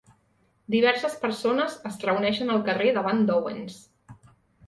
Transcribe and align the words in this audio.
Diverses 0.75 1.17
persones 1.25 1.75
es 1.89 2.01
reuneixen 2.09 2.51
al 2.53 2.63
carrer 2.69 2.89
davant 2.97 3.21
d'Owen's. 3.27 3.77